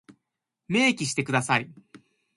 [0.67, 1.71] 明記してください。